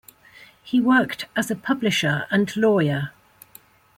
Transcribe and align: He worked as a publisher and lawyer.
He 0.63 0.81
worked 0.81 1.25
as 1.35 1.51
a 1.51 1.55
publisher 1.55 2.25
and 2.31 2.57
lawyer. 2.57 3.11